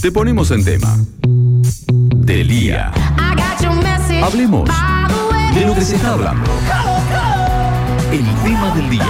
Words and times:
te 0.00 0.12
ponemos 0.12 0.50
en 0.50 0.64
tema. 0.64 0.96
Del 1.22 2.48
día. 2.48 2.92
Hablemos 4.22 4.68
de 5.54 5.66
lo 5.66 5.74
que 5.74 5.80
se 5.80 5.96
está 5.96 6.12
hablando. 6.12 6.50
El 8.12 8.24
tema 8.44 8.74
del 8.74 8.90
día. 8.90 9.06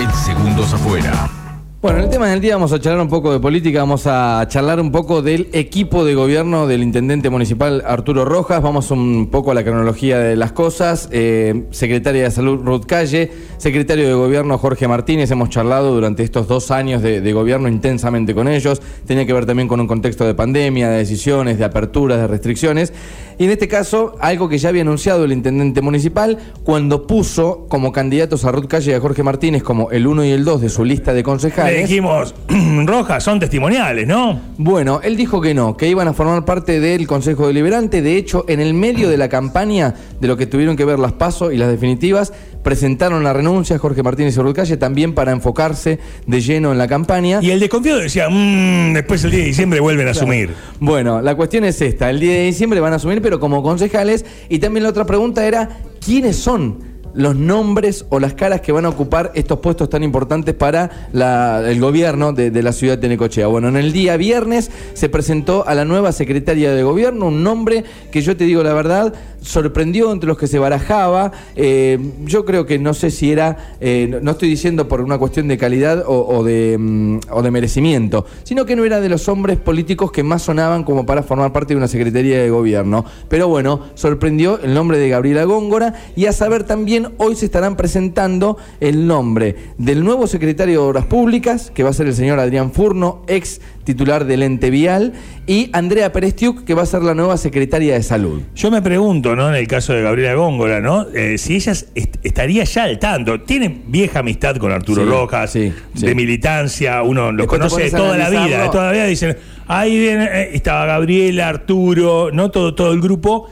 En 0.00 0.12
segundos 0.24 0.72
afuera. 0.72 1.43
Bueno, 1.84 1.98
en 1.98 2.04
el 2.04 2.10
tema 2.10 2.30
del 2.30 2.40
día 2.40 2.54
vamos 2.54 2.72
a 2.72 2.80
charlar 2.80 3.02
un 3.02 3.10
poco 3.10 3.30
de 3.30 3.40
política, 3.40 3.80
vamos 3.80 4.06
a 4.06 4.42
charlar 4.48 4.80
un 4.80 4.90
poco 4.90 5.20
del 5.20 5.50
equipo 5.52 6.06
de 6.06 6.14
gobierno 6.14 6.66
del 6.66 6.82
intendente 6.82 7.28
municipal 7.28 7.84
Arturo 7.86 8.24
Rojas, 8.24 8.62
vamos 8.62 8.90
un 8.90 9.28
poco 9.30 9.50
a 9.50 9.54
la 9.54 9.64
cronología 9.64 10.18
de 10.18 10.34
las 10.34 10.52
cosas, 10.52 11.10
eh, 11.12 11.64
secretaria 11.72 12.22
de 12.22 12.30
Salud 12.30 12.64
Ruth 12.64 12.86
Calle, 12.86 13.30
secretario 13.58 14.08
de 14.08 14.14
gobierno 14.14 14.56
Jorge 14.56 14.88
Martínez, 14.88 15.30
hemos 15.30 15.50
charlado 15.50 15.94
durante 15.94 16.22
estos 16.22 16.48
dos 16.48 16.70
años 16.70 17.02
de, 17.02 17.20
de 17.20 17.32
gobierno 17.34 17.68
intensamente 17.68 18.34
con 18.34 18.48
ellos, 18.48 18.80
tenía 19.06 19.26
que 19.26 19.34
ver 19.34 19.44
también 19.44 19.68
con 19.68 19.78
un 19.78 19.86
contexto 19.86 20.26
de 20.26 20.32
pandemia, 20.32 20.88
de 20.88 20.96
decisiones, 20.96 21.58
de 21.58 21.66
aperturas, 21.66 22.18
de 22.18 22.26
restricciones, 22.28 22.94
y 23.36 23.44
en 23.44 23.50
este 23.50 23.68
caso 23.68 24.14
algo 24.20 24.48
que 24.48 24.56
ya 24.56 24.70
había 24.70 24.80
anunciado 24.80 25.24
el 25.24 25.32
intendente 25.32 25.82
municipal 25.82 26.38
cuando 26.64 27.06
puso 27.06 27.66
como 27.68 27.92
candidatos 27.92 28.46
a 28.46 28.52
Ruth 28.52 28.68
Calle 28.68 28.92
y 28.92 28.94
a 28.94 29.00
Jorge 29.00 29.22
Martínez 29.22 29.62
como 29.62 29.90
el 29.90 30.06
1 30.06 30.24
y 30.24 30.30
el 30.30 30.46
2 30.46 30.62
de 30.62 30.68
su 30.70 30.82
lista 30.82 31.12
de 31.12 31.22
concejales. 31.22 31.73
Le 31.74 31.80
dijimos, 31.80 32.34
Rojas, 32.86 33.24
son 33.24 33.40
testimoniales, 33.40 34.06
¿no? 34.06 34.40
Bueno, 34.58 35.00
él 35.02 35.16
dijo 35.16 35.40
que 35.40 35.54
no, 35.54 35.76
que 35.76 35.88
iban 35.88 36.06
a 36.06 36.12
formar 36.12 36.44
parte 36.44 36.78
del 36.78 37.08
Consejo 37.08 37.48
Deliberante. 37.48 38.00
De 38.00 38.16
hecho, 38.16 38.44
en 38.46 38.60
el 38.60 38.74
medio 38.74 39.08
de 39.08 39.16
la 39.16 39.28
campaña 39.28 39.92
de 40.20 40.28
lo 40.28 40.36
que 40.36 40.46
tuvieron 40.46 40.76
que 40.76 40.84
ver 40.84 41.00
las 41.00 41.14
pasos 41.14 41.52
y 41.52 41.56
las 41.56 41.68
definitivas, 41.68 42.32
presentaron 42.62 43.24
la 43.24 43.32
renuncia 43.32 43.76
Jorge 43.76 44.04
Martínez 44.04 44.36
y 44.38 44.52
Calle 44.52 44.76
también 44.76 45.14
para 45.14 45.32
enfocarse 45.32 45.98
de 46.28 46.40
lleno 46.40 46.70
en 46.70 46.78
la 46.78 46.86
campaña. 46.86 47.40
Y 47.42 47.50
el 47.50 47.58
desconfiado 47.58 47.98
decía, 47.98 48.28
"Mm, 48.30 48.92
después 48.94 49.24
el 49.24 49.32
día 49.32 49.40
de 49.40 49.46
diciembre 49.46 49.80
vuelven 49.80 50.06
a 50.06 50.12
asumir. 50.12 50.54
Bueno, 50.78 51.20
la 51.20 51.34
cuestión 51.34 51.64
es 51.64 51.80
esta, 51.82 52.08
el 52.08 52.20
10 52.20 52.36
de 52.38 52.44
diciembre 52.44 52.78
van 52.78 52.92
a 52.92 52.96
asumir, 52.96 53.20
pero 53.20 53.40
como 53.40 53.64
concejales, 53.64 54.24
y 54.48 54.60
también 54.60 54.84
la 54.84 54.90
otra 54.90 55.06
pregunta 55.06 55.44
era, 55.44 55.68
¿quiénes 56.04 56.36
son 56.36 56.93
los 57.14 57.36
nombres 57.36 58.06
o 58.08 58.20
las 58.20 58.34
caras 58.34 58.60
que 58.60 58.72
van 58.72 58.84
a 58.84 58.88
ocupar 58.88 59.32
estos 59.34 59.60
puestos 59.60 59.88
tan 59.88 60.02
importantes 60.02 60.54
para 60.54 61.08
el 61.12 61.80
gobierno 61.80 62.32
de, 62.32 62.62
la 62.62 62.72
ciudad 62.72 62.98
de 62.98 63.08
Necochea? 63.08 63.46
Bueno, 63.46 63.68
en 63.68 63.76
el 63.76 63.92
día 63.92 64.16
viernes 64.16 64.70
se 64.94 65.08
presentó 65.08 65.66
a 65.66 65.74
la 65.74 65.84
nueva 65.84 66.12
secretaria 66.12 66.72
de 66.72 66.82
gobierno 66.82 67.26
un 67.26 67.42
nombre 67.42 67.84
que 68.10 68.22
yo 68.22 68.36
te 68.36 68.44
digo 68.44 68.62
la 68.62 68.72
verdad, 68.72 69.14
sorprendió 69.40 70.10
entre 70.12 70.26
los 70.26 70.38
que 70.38 70.46
se 70.46 70.58
barajaba, 70.58 71.32
eh, 71.54 71.98
yo 72.24 72.44
creo 72.44 72.66
que 72.66 72.78
no 72.78 72.94
sé 72.94 73.10
si 73.10 73.30
era, 73.30 73.76
eh, 73.80 74.18
no, 74.22 74.32
estoy 74.32 74.48
diciendo 74.48 74.88
por 74.88 75.00
una 75.00 75.18
cuestión 75.18 75.48
de 75.48 75.58
calidad 75.58 76.04
mm, 76.06 77.18
o 77.30 77.42
de 77.42 77.50
merecimiento, 77.50 78.26
sino 78.42 78.64
que 78.64 78.74
no 78.76 78.84
era 78.84 79.00
de 79.00 79.08
los 79.08 79.28
hombres 79.28 79.58
políticos 79.58 80.10
que 80.10 80.22
más 80.22 80.42
sonaban 80.42 80.84
como 80.84 81.06
para 81.06 81.22
formar 81.22 81.52
parte 81.52 81.74
de 81.74 81.78
una 81.78 81.88
secretaría 81.88 82.42
de 82.42 82.50
gobierno. 82.50 83.04
Pero 83.28 83.48
bueno, 83.48 83.80
sorprendió 83.94 84.58
el 84.60 84.74
nombre 84.74 84.98
de 84.98 85.08
Gabriela 85.08 85.44
Góngora 85.44 85.94
y 86.16 86.26
a 86.26 86.32
saber 86.32 86.64
también 86.64 87.03
hoy 87.18 87.36
se 87.36 87.44
estarán 87.46 87.76
presentando 87.76 88.56
el 88.80 89.06
nombre 89.06 89.56
del 89.78 90.04
nuevo 90.04 90.26
secretario 90.26 90.80
de 90.82 90.86
Obras 90.88 91.06
Públicas, 91.06 91.70
que 91.74 91.82
va 91.82 91.90
a 91.90 91.92
ser 91.92 92.06
el 92.06 92.14
señor 92.14 92.38
Adrián 92.40 92.72
Furno, 92.72 93.22
ex 93.28 93.60
titular 93.84 94.24
del 94.24 94.42
ente 94.42 94.70
vial, 94.70 95.12
y 95.46 95.68
Andrea 95.72 96.10
Perestiuk, 96.12 96.64
que 96.64 96.72
va 96.74 96.82
a 96.82 96.86
ser 96.86 97.02
la 97.02 97.14
nueva 97.14 97.36
secretaria 97.36 97.94
de 97.94 98.02
Salud. 98.02 98.40
Yo 98.54 98.70
me 98.70 98.80
pregunto, 98.80 99.36
¿no? 99.36 99.48
En 99.50 99.54
el 99.56 99.66
caso 99.68 99.92
de 99.92 100.02
Gabriela 100.02 100.34
Góngora, 100.34 100.80
¿no? 100.80 101.06
Eh, 101.14 101.36
si 101.36 101.56
ella 101.56 101.72
est- 101.72 102.16
estaría 102.22 102.64
ya 102.64 102.84
al 102.84 102.98
tanto. 102.98 103.40
Tiene 103.42 103.82
vieja 103.86 104.20
amistad 104.20 104.56
con 104.56 104.72
Arturo 104.72 105.02
Sí, 105.04 105.08
Rojas, 105.10 105.50
sí, 105.52 105.72
sí. 105.94 106.06
de 106.06 106.14
militancia, 106.14 107.02
uno 107.02 107.30
los 107.32 107.46
Después 107.46 107.60
conoce 107.60 107.82
de 107.84 107.90
toda 107.90 108.16
la 108.16 108.30
vida, 108.30 108.62
de 108.62 108.68
toda 108.70 108.86
la 108.86 108.92
vida 108.92 109.04
dicen, 109.06 109.36
ahí 109.66 109.98
viene, 109.98 110.24
eh, 110.32 110.50
estaba 110.54 110.86
Gabriela, 110.86 111.48
Arturo, 111.50 112.30
¿no? 112.32 112.50
Todo, 112.50 112.74
todo 112.74 112.92
el 112.92 113.00
grupo. 113.00 113.48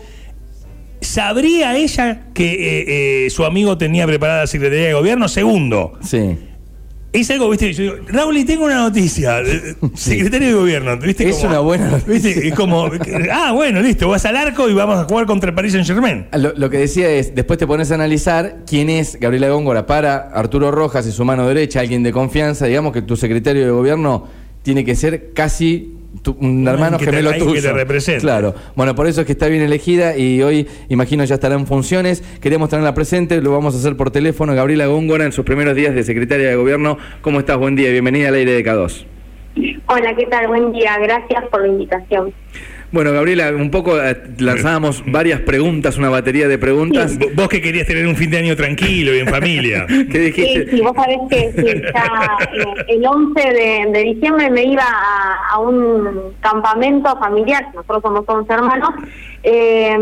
¿Sabría 1.02 1.76
ella 1.76 2.22
que 2.34 2.52
eh, 2.52 3.26
eh, 3.26 3.30
su 3.30 3.44
amigo 3.44 3.76
tenía 3.78 4.06
preparada 4.06 4.40
la 4.42 4.46
Secretaría 4.46 4.86
de 4.88 4.94
Gobierno? 4.94 5.28
Segundo, 5.28 5.92
Sí. 6.02 6.38
es 7.12 7.30
algo, 7.30 7.50
viste, 7.50 7.72
yo 7.74 7.82
digo, 7.82 7.96
Raúl, 8.08 8.38
y 8.38 8.44
tengo 8.44 8.64
una 8.64 8.76
noticia. 8.76 9.40
eh, 9.40 9.74
Secretario 9.94 10.48
de 10.48 10.54
Gobierno, 10.54 10.96
viste. 10.96 11.28
Es 11.28 11.42
una 11.44 11.58
buena 11.60 11.90
noticia. 11.90 12.12
¿Viste? 12.30 12.48
Es 12.48 12.54
como, 12.54 12.88
ah, 13.32 13.52
bueno, 13.52 13.80
listo, 13.82 14.08
vas 14.08 14.24
al 14.24 14.36
arco 14.36 14.68
y 14.70 14.72
vamos 14.74 14.96
a 14.98 15.04
jugar 15.04 15.26
contra 15.26 15.50
el 15.50 15.54
Paris 15.54 15.72
Saint 15.72 15.86
Germain. 15.86 16.26
Lo, 16.32 16.52
lo 16.56 16.70
que 16.70 16.78
decía 16.78 17.10
es, 17.10 17.34
después 17.34 17.58
te 17.58 17.66
pones 17.66 17.90
a 17.90 17.96
analizar 17.96 18.60
quién 18.66 18.88
es 18.88 19.18
Gabriela 19.20 19.48
Góngora 19.50 19.86
para 19.86 20.16
Arturo 20.16 20.70
Rojas 20.70 21.06
y 21.06 21.12
su 21.12 21.24
mano 21.24 21.46
derecha, 21.46 21.80
alguien 21.80 22.02
de 22.02 22.12
confianza, 22.12 22.66
digamos 22.66 22.92
que 22.92 23.02
tu 23.02 23.16
secretario 23.16 23.64
de 23.64 23.70
gobierno 23.70 24.28
tiene 24.62 24.84
que 24.84 24.94
ser 24.94 25.32
casi 25.34 25.96
tu- 26.22 26.36
un 26.40 26.66
hermano 26.68 26.98
que 26.98 27.06
te- 27.06 27.10
gemelo 27.10 27.32
que 27.32 27.38
tuyo. 27.38 27.62
te 27.62 27.72
represente. 27.72 28.20
Claro. 28.20 28.54
Bueno, 28.76 28.94
por 28.94 29.06
eso 29.06 29.20
es 29.22 29.26
que 29.26 29.32
está 29.32 29.46
bien 29.48 29.62
elegida 29.62 30.16
y 30.16 30.42
hoy, 30.42 30.66
imagino, 30.88 31.24
ya 31.24 31.34
estará 31.36 31.54
en 31.54 31.66
funciones. 31.66 32.22
Queremos 32.40 32.68
tenerla 32.68 32.94
presente, 32.94 33.40
lo 33.40 33.52
vamos 33.52 33.74
a 33.74 33.78
hacer 33.78 33.96
por 33.96 34.10
teléfono. 34.10 34.54
Gabriela 34.54 34.86
Góngora, 34.86 35.24
en 35.24 35.32
sus 35.32 35.44
primeros 35.44 35.74
días 35.74 35.94
de 35.94 36.02
secretaria 36.02 36.48
de 36.48 36.56
gobierno. 36.56 36.98
¿Cómo 37.22 37.38
estás? 37.40 37.56
Buen 37.58 37.76
día, 37.76 37.90
bienvenida 37.90 38.28
al 38.28 38.34
aire 38.34 38.52
de 38.52 38.64
K2. 38.64 39.06
Hola, 39.86 40.14
¿qué 40.16 40.26
tal? 40.26 40.48
Buen 40.48 40.72
día. 40.72 40.96
Gracias 40.98 41.44
por 41.50 41.60
la 41.62 41.68
invitación. 41.68 42.32
Bueno, 42.92 43.10
Gabriela, 43.12 43.50
un 43.52 43.70
poco 43.70 43.98
eh, 44.00 44.16
lanzábamos 44.38 45.02
varias 45.06 45.40
preguntas, 45.40 45.96
una 45.96 46.10
batería 46.10 46.46
de 46.46 46.58
preguntas. 46.58 47.16
V- 47.16 47.30
Vos 47.34 47.48
que 47.48 47.62
querías 47.62 47.86
tener 47.86 48.06
un 48.06 48.14
fin 48.16 48.30
de 48.30 48.36
año 48.38 48.54
tranquilo 48.54 49.14
y 49.14 49.20
en 49.20 49.28
familia. 49.28 49.86
¿Qué 49.88 50.18
dijiste? 50.18 50.64
Sí, 50.70 50.76
sí, 50.76 50.82
vos 50.82 50.92
sabés 50.94 51.18
que 51.30 51.52
sí, 51.56 51.82
ya 51.94 52.36
eh, 52.54 52.84
el 52.88 53.06
11 53.06 53.40
de, 53.40 53.86
de 53.92 54.02
diciembre 54.04 54.50
me 54.50 54.64
iba 54.64 54.84
a, 54.84 55.54
a 55.54 55.58
un 55.58 56.34
campamento 56.40 57.16
familiar, 57.18 57.64
nosotros 57.74 58.02
somos 58.02 58.24
11 58.26 58.52
hermanos, 58.52 58.90
eh, 59.42 59.96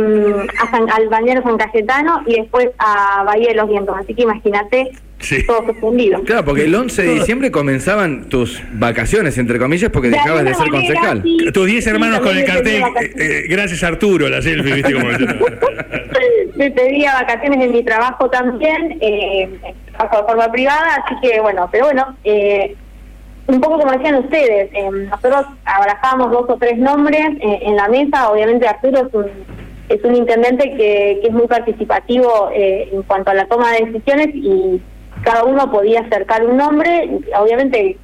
a 0.61 0.71
San, 0.71 0.91
al 0.91 1.09
bañero 1.09 1.43
San 1.45 1.57
Cayetano 1.59 2.23
y 2.27 2.41
después 2.41 2.71
a 2.79 3.23
Bahía 3.25 3.51
de 3.51 3.55
los 3.55 3.69
Vientos. 3.69 3.97
Así 3.99 4.15
que 4.15 4.23
imagínate 4.23 4.91
Sí. 5.21 5.47
todo 5.47 5.65
suspendido. 5.67 6.23
Claro, 6.25 6.45
porque 6.45 6.65
el 6.65 6.75
11 6.75 7.03
de 7.03 7.15
diciembre 7.15 7.51
comenzaban 7.51 8.25
tus 8.29 8.61
vacaciones, 8.73 9.37
entre 9.39 9.59
comillas, 9.59 9.91
porque 9.91 10.09
De 10.09 10.17
dejabas 10.17 10.45
de 10.45 10.55
ser 10.55 10.71
manera, 10.71 10.95
concejal. 10.95 11.23
sí. 11.23 11.37
Tus 11.53 11.67
10 11.67 11.87
hermanos 11.89 12.21
con 12.21 12.37
el 12.37 12.45
cartel, 12.45 12.83
eh, 12.83 13.13
eh, 13.17 13.43
gracias 13.49 13.83
Arturo, 13.85 14.29
la 14.29 14.41
selfie, 14.43 14.75
viste 14.75 14.93
cómo 14.95 15.07
Me 16.57 16.71
pedía 16.71 17.15
vacaciones 17.15 17.65
en 17.65 17.73
mi 17.73 17.83
trabajo 17.85 18.29
también, 18.31 18.99
eh, 19.01 19.49
trabajo 19.97 20.17
de 20.19 20.23
forma 20.25 20.53
privada, 20.53 21.05
así 21.05 21.15
que 21.23 21.41
bueno, 21.41 21.69
pero 21.71 21.85
bueno, 21.87 22.17
eh, 22.25 22.75
un 23.47 23.61
poco 23.61 23.79
como 23.79 23.93
decían 23.93 24.17
ustedes, 24.17 24.71
eh, 24.73 24.91
nosotros 24.93 25.47
abarajamos 25.65 26.31
dos 26.31 26.45
o 26.49 26.57
tres 26.57 26.79
nombres 26.79 27.21
eh, 27.41 27.59
en 27.63 27.77
la 27.77 27.89
mesa, 27.89 28.31
obviamente 28.31 28.67
Arturo 28.67 29.07
es 29.09 29.15
un, 29.15 29.27
es 29.89 30.05
un 30.05 30.15
intendente 30.17 30.71
que, 30.77 31.19
que 31.21 31.29
es 31.29 31.33
muy 31.33 31.47
participativo 31.47 32.51
eh, 32.55 32.89
en 32.93 33.03
cuanto 33.03 33.31
a 33.31 33.35
la 33.35 33.47
toma 33.47 33.73
de 33.73 33.87
decisiones 33.87 34.29
y 34.35 34.81
cada 35.23 35.45
uno 35.45 35.71
podía 35.71 36.01
acercar 36.01 36.45
un 36.45 36.57
nombre, 36.57 37.21
obviamente 37.39 37.99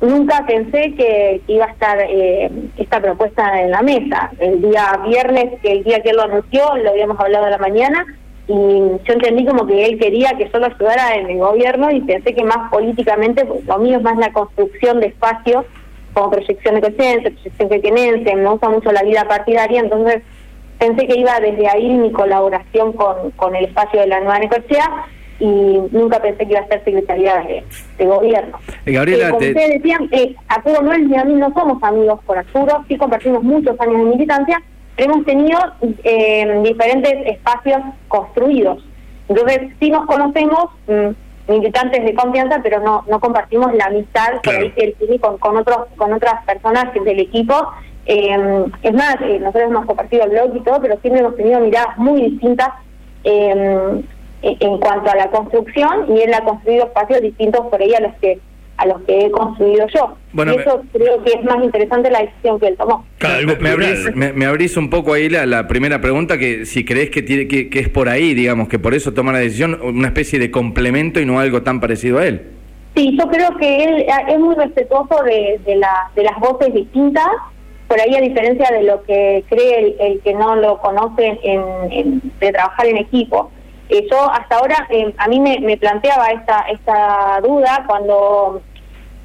nunca 0.00 0.44
pensé 0.46 0.94
que, 0.94 1.40
iba 1.46 1.66
a 1.66 1.70
estar 1.70 1.98
eh, 2.00 2.50
esta 2.76 3.00
propuesta 3.00 3.60
en 3.62 3.70
la 3.70 3.82
mesa. 3.82 4.30
El 4.38 4.62
día 4.62 5.00
viernes, 5.06 5.60
que 5.62 5.72
el 5.72 5.84
día 5.84 6.00
que 6.00 6.10
él 6.10 6.16
lo 6.16 6.22
anunció, 6.22 6.76
lo 6.76 6.90
habíamos 6.90 7.18
hablado 7.20 7.46
a 7.46 7.50
la 7.50 7.58
mañana, 7.58 8.06
y 8.48 8.52
yo 9.04 9.12
entendí 9.12 9.44
como 9.46 9.66
que 9.66 9.84
él 9.84 9.98
quería 9.98 10.36
que 10.36 10.50
yo 10.52 10.58
lo 10.58 10.66
ayudara 10.66 11.14
en 11.14 11.30
el 11.30 11.38
gobierno 11.38 11.90
y 11.90 12.00
pensé 12.00 12.34
que 12.34 12.42
más 12.42 12.68
políticamente, 12.70 13.44
pues, 13.44 13.64
lo 13.64 13.78
mío 13.78 13.98
es 13.98 14.02
más 14.02 14.18
la 14.18 14.32
construcción 14.32 15.00
de 15.00 15.08
espacios 15.08 15.64
como 16.14 16.30
proyección 16.30 16.74
de 16.74 16.80
Cosense, 16.80 17.30
proyección 17.30 17.68
quequenense, 17.68 18.34
me 18.34 18.50
gusta 18.50 18.68
mucho 18.68 18.90
la 18.90 19.04
vida 19.04 19.24
partidaria, 19.28 19.80
entonces 19.80 20.22
pensé 20.80 21.06
que 21.06 21.20
iba 21.20 21.38
desde 21.38 21.68
ahí 21.68 21.94
mi 21.94 22.10
colaboración 22.10 22.92
con, 22.94 23.30
con 23.32 23.54
el 23.54 23.66
espacio 23.66 24.00
de 24.00 24.08
la 24.08 24.18
nueva 24.18 24.40
Necochea 24.40 25.06
y 25.40 25.46
nunca 25.90 26.20
pensé 26.20 26.44
que 26.46 26.52
iba 26.52 26.60
a 26.60 26.66
ser 26.68 26.84
secretaría 26.84 27.36
de, 27.40 27.64
de 27.98 28.06
gobierno. 28.06 28.58
Eh, 28.86 28.92
Gabriela, 28.92 29.24
Eh, 29.26 29.30
como 29.30 29.40
te- 29.40 29.48
ustedes 29.52 29.72
decían, 29.82 30.08
eh, 30.12 30.36
Arturo 30.48 30.82
Noel 30.82 31.10
y 31.10 31.16
a 31.16 31.24
mí 31.24 31.34
no 31.34 31.52
somos 31.54 31.82
amigos 31.82 32.20
por 32.26 32.38
Arturo, 32.38 32.84
sí 32.88 32.96
compartimos 32.96 33.42
muchos 33.42 33.78
años 33.80 33.96
de 33.98 34.04
militancia, 34.04 34.62
pero 34.96 35.12
hemos 35.14 35.24
tenido 35.26 35.58
eh, 36.04 36.60
diferentes 36.62 37.14
espacios 37.26 37.80
construidos. 38.08 38.84
Entonces, 39.28 39.72
sí 39.80 39.90
nos 39.90 40.06
conocemos, 40.06 40.66
mm, 40.86 41.50
militantes 41.52 42.04
de 42.04 42.14
confianza, 42.14 42.60
pero 42.62 42.80
no 42.80 43.04
no 43.08 43.18
compartimos 43.18 43.72
la 43.74 43.86
amistad 43.86 44.32
por 44.34 44.42
Claro. 44.42 44.58
ahí 44.60 44.70
que 44.72 44.84
él 44.84 44.94
tiene 44.98 45.18
con, 45.18 45.38
con, 45.38 45.56
otros, 45.56 45.78
con 45.96 46.12
otras 46.12 46.44
personas 46.44 46.92
del 46.94 47.18
equipo. 47.18 47.54
Eh, 48.06 48.64
es 48.82 48.92
más, 48.92 49.16
eh, 49.22 49.38
nosotros 49.40 49.70
hemos 49.70 49.86
compartido 49.86 50.24
el 50.24 50.30
blog 50.30 50.56
y 50.56 50.60
todo, 50.60 50.80
pero 50.80 50.98
siempre 51.00 51.20
hemos 51.22 51.36
tenido 51.36 51.60
miradas 51.60 51.96
muy 51.98 52.22
distintas 52.30 52.68
eh, 53.24 54.02
en 54.42 54.56
en 54.60 54.78
cuanto 54.78 55.10
a 55.10 55.16
la 55.16 55.30
construcción 55.30 56.06
y 56.14 56.20
él 56.20 56.32
ha 56.34 56.42
construido 56.44 56.84
espacios 56.86 57.20
distintos 57.22 57.66
por 57.66 57.80
ahí 57.80 57.92
a 57.94 58.00
los 58.00 58.14
que 58.20 58.38
a 58.76 58.86
los 58.86 59.02
que 59.02 59.26
he 59.26 59.30
construido 59.30 59.86
yo. 59.94 60.14
Bueno, 60.32 60.54
y 60.54 60.56
me- 60.56 60.62
eso 60.62 60.82
creo 60.90 61.22
que 61.22 61.32
es 61.32 61.44
más 61.44 61.62
interesante 61.62 62.10
la 62.10 62.20
decisión 62.22 62.58
que 62.58 62.68
él 62.68 62.76
tomó. 62.78 63.04
Claro, 63.18 63.46
Me, 63.60 63.68
abrís, 63.68 64.16
me- 64.16 64.32
me 64.32 64.46
abrís 64.46 64.74
un 64.78 64.88
poco 64.88 65.12
ahí 65.12 65.28
la, 65.28 65.44
la 65.44 65.68
primera 65.68 66.00
pregunta, 66.00 66.38
que 66.38 66.64
si 66.64 66.82
crees 66.86 67.10
que, 67.10 67.20
tiene, 67.20 67.46
que, 67.46 67.68
que 67.68 67.78
es 67.80 67.90
por 67.90 68.08
ahí, 68.08 68.32
digamos, 68.32 68.68
que 68.68 68.78
por 68.78 68.94
eso 68.94 69.12
toma 69.12 69.32
la 69.32 69.40
decisión, 69.40 69.78
una 69.82 70.08
especie 70.08 70.38
de 70.38 70.50
complemento 70.50 71.20
y 71.20 71.26
no 71.26 71.38
algo 71.40 71.60
tan 71.62 71.78
parecido 71.78 72.20
a 72.20 72.26
él. 72.26 72.40
Sí, 72.96 73.14
yo 73.20 73.28
creo 73.28 73.54
que 73.58 73.84
él 73.84 74.06
es 74.28 74.38
muy 74.38 74.54
respetuoso 74.54 75.22
de, 75.24 75.60
de, 75.66 75.76
la, 75.76 76.10
de 76.16 76.22
las 76.22 76.38
voces 76.40 76.72
distintas, 76.72 77.26
por 77.86 78.00
ahí 78.00 78.14
a 78.16 78.20
diferencia 78.22 78.66
de 78.72 78.84
lo 78.84 79.02
que 79.02 79.44
cree 79.50 79.94
el, 80.00 80.20
que 80.22 80.32
no 80.32 80.56
lo 80.56 80.78
conoce 80.78 81.38
en, 81.42 82.22
de 82.40 82.50
trabajar 82.50 82.86
en 82.86 82.96
equipo. 82.96 83.50
Yo 83.90 84.30
hasta 84.30 84.56
ahora, 84.56 84.86
eh, 84.90 85.12
a 85.18 85.26
mí 85.28 85.40
me, 85.40 85.76
planteaba 85.76 86.28
esta, 86.28 86.60
esta 86.70 87.40
duda 87.42 87.84
cuando 87.86 88.62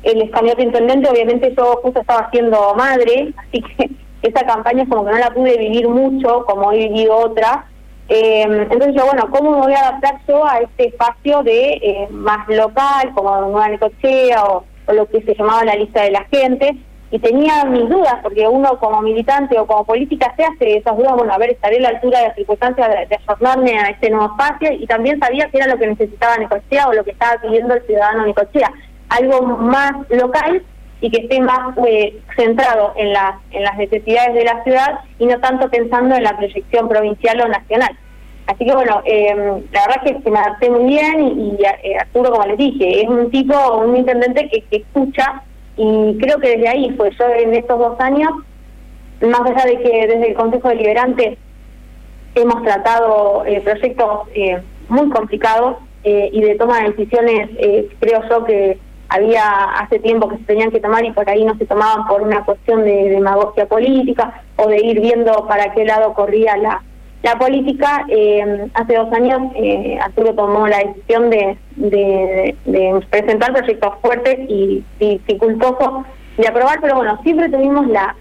el 0.03 0.29
candidato 0.31 0.61
intendente, 0.61 1.09
obviamente 1.09 1.53
yo 1.55 1.79
justo 1.83 1.99
estaba 1.99 2.29
siendo 2.31 2.73
madre, 2.75 3.33
así 3.37 3.61
que 3.61 3.89
esa 4.27 4.45
campaña 4.45 4.85
como 4.87 5.05
que 5.05 5.11
no 5.11 5.17
la 5.17 5.33
pude 5.33 5.57
vivir 5.57 5.87
mucho, 5.87 6.45
como 6.45 6.71
he 6.71 6.87
vivido 6.87 7.15
otra. 7.15 7.65
Eh, 8.07 8.43
entonces 8.43 8.93
yo, 8.95 9.05
bueno, 9.05 9.29
¿cómo 9.31 9.51
me 9.51 9.57
voy 9.57 9.73
a 9.73 9.87
adaptar 9.87 10.21
yo 10.27 10.45
a 10.45 10.59
este 10.59 10.87
espacio 10.87 11.41
de 11.43 11.69
eh, 11.73 12.07
más 12.11 12.47
local, 12.47 13.11
como 13.15 13.35
Nueva 13.41 13.69
Necochea 13.69 14.43
o, 14.45 14.63
lo 14.93 15.07
que 15.07 15.21
se 15.23 15.33
llamaba 15.33 15.65
la 15.65 15.75
lista 15.75 16.03
de 16.03 16.11
la 16.11 16.25
gente? 16.25 16.75
Y 17.11 17.19
tenía 17.19 17.63
mis 17.65 17.87
dudas, 17.87 18.15
porque 18.23 18.47
uno 18.47 18.77
como 18.79 19.01
militante 19.01 19.57
o 19.59 19.67
como 19.67 19.85
política 19.85 20.33
se 20.35 20.43
hace 20.43 20.77
esas 20.77 20.97
dudas, 20.97 21.13
bueno, 21.15 21.33
a 21.33 21.37
ver, 21.37 21.51
estaré 21.51 21.77
a 21.77 21.81
la 21.81 21.89
altura 21.89 22.19
de 22.19 22.27
las 22.27 22.35
circunstancias 22.35 22.89
de, 22.89 23.05
de 23.05 23.77
a 23.77 23.89
este 23.89 24.09
nuevo 24.09 24.25
espacio, 24.25 24.71
y 24.73 24.87
también 24.87 25.19
sabía 25.19 25.49
que 25.49 25.57
era 25.57 25.67
lo 25.67 25.77
que 25.77 25.87
necesitaba 25.87 26.37
Necochea 26.37 26.87
o 26.87 26.93
lo 26.93 27.03
que 27.03 27.11
estaba 27.11 27.39
pidiendo 27.41 27.75
el 27.75 27.85
ciudadano 27.85 28.25
Necochea, 28.25 28.71
algo 29.09 29.41
más 29.43 29.93
local 30.09 30.63
y 31.01 31.11
que 31.11 31.21
esté 31.21 31.39
más 31.39 31.77
eh, 31.87 32.19
centrado 32.35 32.93
en, 32.95 33.13
las 33.13 33.35
en 33.51 33.63
las 33.63 33.77
necesidades 33.77 34.33
de 34.33 34.43
la 34.43 34.63
ciudad 34.63 34.99
y 35.19 35.25
no 35.25 35.39
tanto 35.39 35.69
pensando 35.69 36.15
en 36.15 36.23
la 36.23 36.35
proyección 36.35 36.87
provincial 36.87 37.41
o 37.41 37.47
nacional. 37.47 37.95
Así 38.47 38.65
que 38.65 38.73
bueno, 38.73 39.01
eh, 39.05 39.35
la 39.71 39.87
verdad 39.87 40.01
es 40.05 40.23
que 40.23 40.31
me 40.31 40.39
adapté 40.39 40.69
muy 40.69 40.85
bien 40.85 41.21
y, 41.21 41.57
eh, 41.63 41.97
Arturo, 41.99 42.31
como 42.31 42.45
les 42.45 42.57
dije, 42.57 43.01
es 43.01 43.09
un 43.09 43.29
tipo, 43.31 43.77
un 43.77 43.95
intendente 43.95 44.49
que, 44.49 44.61
que 44.61 44.77
escucha 44.77 45.43
y 45.77 46.17
creo 46.19 46.39
que 46.39 46.49
desde 46.57 46.67
ahí, 46.67 46.91
pues 46.91 47.17
yo 47.17 47.25
en 47.27 47.53
estos 47.53 47.77
dos 47.77 47.99
años, 47.99 48.31
más 49.21 49.41
allá 49.41 49.65
de 49.65 49.79
que 49.79 50.07
desde 50.07 50.29
el 50.29 50.35
Consejo 50.35 50.69
Deliberante 50.69 51.37
hemos 52.35 52.63
tratado 52.63 53.43
proyectos 53.63 54.29
muy 54.89 55.09
complicados 55.09 55.77
y 56.03 56.41
de 56.41 56.55
toma 56.55 56.79
de 56.81 56.91
decisiones, 56.91 57.49
creo 57.99 58.21
yo 58.29 58.45
que 58.45 58.77
había 59.09 59.63
hace 59.79 59.99
tiempo 59.99 60.27
que 60.29 60.37
se 60.37 60.43
tenían 60.43 60.71
que 60.71 60.79
tomar 60.79 61.03
y 61.05 61.11
por 61.11 61.29
ahí 61.29 61.43
no 61.45 61.55
se 61.57 61.65
tomaban 61.65 62.07
por 62.07 62.21
una 62.21 62.43
cuestión 62.43 62.83
de 62.83 63.09
demagogia 63.09 63.67
política 63.67 64.43
o 64.57 64.67
de 64.67 64.77
ir 64.77 64.99
viendo 64.99 65.47
para 65.47 65.73
qué 65.73 65.85
lado 65.85 66.13
corría 66.13 66.57
la, 66.57 66.81
la 67.23 67.37
política. 67.37 68.05
Eh, 68.07 68.67
hace 68.73 68.95
dos 68.95 69.11
años 69.13 69.41
eh, 69.55 69.97
Arturo 70.01 70.33
tomó 70.33 70.67
la 70.67 70.79
decisión 70.79 71.29
de, 71.29 71.57
de, 71.75 72.55
presentar 73.09 73.53
proyectos 73.53 73.93
fuertes 74.01 74.37
y 74.47 74.83
dificultosos 74.99 76.05
de 76.37 76.47
aprobar, 76.47 76.79
pero 76.81 76.95
bueno, 76.95 77.19
siempre 77.23 77.49
tuvimos 77.49 77.87
la 77.87 78.15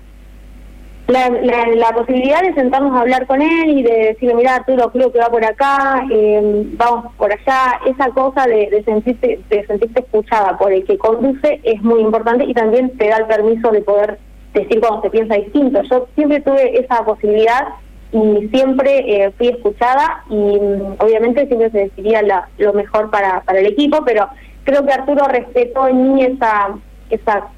la, 1.06 1.92
posibilidad 1.94 2.42
de 2.42 2.54
sentarnos 2.54 2.96
a 2.96 3.02
hablar 3.02 3.26
con 3.26 3.42
él 3.42 3.68
y 3.68 3.82
de 3.82 3.92
decirle, 3.92 4.34
mira, 4.36 4.56
Arturo, 4.56 4.90
creo 4.90 5.12
que 5.12 5.18
va 5.18 5.28
por 5.28 5.44
acá, 5.44 6.04
eh, 6.10 6.40
vamos 6.76 7.14
por 7.16 7.30
allá, 7.30 7.80
esa 7.86 8.08
cosa 8.10 8.46
de, 8.46 8.70
de, 8.70 8.82
sentirte, 8.84 9.40
de 9.50 9.66
sentirte 9.66 10.00
escuchada 10.00 10.56
por 10.56 10.72
el 10.72 10.84
que 10.84 10.96
conduce 10.96 11.60
es 11.62 11.82
muy 11.82 12.00
importante 12.00 12.44
y 12.44 12.54
también 12.54 12.96
te 12.96 13.08
da 13.08 13.18
el 13.18 13.26
permiso 13.26 13.70
de 13.70 13.82
poder 13.82 14.18
decir 14.54 14.80
cuando 14.80 15.02
se 15.02 15.10
piensa 15.10 15.34
distinto. 15.34 15.82
Yo 15.82 16.08
siempre 16.14 16.40
tuve 16.40 16.78
esa 16.78 17.04
posibilidad 17.04 17.68
y 18.14 18.48
siempre 18.48 19.24
eh, 19.24 19.32
fui 19.36 19.48
escuchada 19.48 20.22
y 20.30 20.34
mm, 20.34 20.96
obviamente 21.00 21.46
siempre 21.48 21.70
se 21.70 21.78
decidía 21.78 22.22
la, 22.22 22.48
lo 22.58 22.72
mejor 22.72 23.10
para, 23.10 23.40
para 23.40 23.58
el 23.58 23.66
equipo, 23.66 24.04
pero 24.04 24.28
creo 24.62 24.86
que 24.86 24.92
Arturo 24.92 25.26
respetó 25.26 25.88
en 25.88 26.14
mí 26.14 26.24
esa, 26.24 26.76
esa 27.10 27.48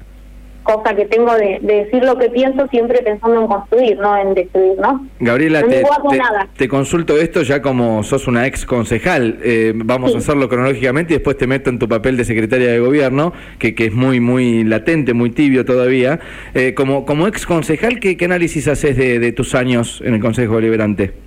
cosa 0.67 0.95
que 0.95 1.05
tengo 1.05 1.33
de, 1.35 1.59
decir 1.61 2.03
lo 2.03 2.17
que 2.17 2.29
pienso 2.29 2.67
siempre 2.67 3.01
pensando 3.01 3.41
en 3.41 3.47
construir, 3.47 3.97
no 3.97 4.17
en 4.17 4.33
destruir, 4.33 4.77
¿no? 4.77 5.07
Gabriela, 5.19 5.63
te, 6.57 6.67
consulto 6.67 7.17
esto 7.17 7.41
ya 7.41 7.61
como 7.61 8.03
sos 8.03 8.27
una 8.27 8.45
ex 8.45 8.65
concejal, 8.65 9.39
eh, 9.43 9.71
vamos 9.75 10.13
a 10.13 10.17
hacerlo 10.17 10.49
cronológicamente 10.49 11.13
y 11.13 11.17
después 11.17 11.37
te 11.37 11.47
meto 11.47 11.69
en 11.69 11.79
tu 11.79 11.87
papel 11.87 12.17
de 12.17 12.25
secretaria 12.25 12.71
de 12.71 12.79
gobierno, 12.79 13.33
que, 13.59 13.73
que 13.73 13.85
es 13.85 13.93
muy 13.93 14.19
muy 14.19 14.63
latente, 14.63 15.13
muy 15.13 15.29
tibio 15.29 15.65
todavía. 15.65 16.19
Eh, 16.53 16.73
como, 16.73 17.05
como 17.05 17.27
ex 17.27 17.45
concejal, 17.45 17.99
¿qué, 17.99 18.17
análisis 18.25 18.67
haces 18.67 18.97
de, 18.97 19.19
de 19.19 19.31
tus 19.31 19.55
años 19.55 20.01
en 20.05 20.13
el 20.15 20.19
Consejo 20.19 20.55
Deliberante? 20.57 21.26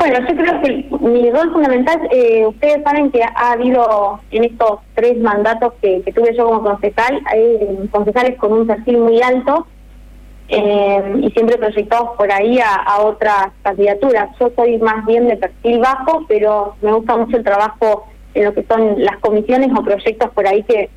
Bueno, 0.00 0.26
yo 0.26 0.34
creo 0.34 0.62
que 0.62 0.86
mi 0.98 1.30
rol 1.30 1.52
fundamental, 1.52 2.00
eh, 2.10 2.46
ustedes 2.46 2.82
saben 2.84 3.10
que 3.10 3.22
ha 3.22 3.52
habido 3.52 4.18
en 4.30 4.44
estos 4.44 4.80
tres 4.94 5.18
mandatos 5.18 5.74
que, 5.82 6.02
tuve 6.14 6.34
yo 6.34 6.46
como 6.46 6.62
concejal, 6.62 7.20
hay 7.26 7.86
concejales 7.90 8.38
con 8.38 8.50
un 8.54 8.66
perfil 8.66 8.96
muy 8.96 9.20
alto 9.20 9.66
eh, 10.48 11.16
y 11.20 11.30
siempre 11.32 11.58
proyectados 11.58 12.16
por 12.16 12.32
ahí 12.32 12.58
a, 12.60 13.02
otras 13.02 13.48
candidaturas. 13.62 14.30
Yo 14.40 14.50
soy 14.56 14.78
más 14.78 15.04
bien 15.04 15.28
de 15.28 15.36
perfil 15.36 15.80
bajo, 15.80 16.24
pero 16.26 16.76
me 16.80 16.92
gusta 16.92 17.18
mucho 17.18 17.36
el 17.36 17.44
trabajo 17.44 18.06
en 18.32 18.44
lo 18.46 18.54
que 18.54 18.64
son 18.64 19.04
las 19.04 19.18
comisiones 19.18 19.68
o 19.76 19.82
proyectos 19.82 20.30
por 20.30 20.46
ahí 20.46 20.62
que 20.62 20.88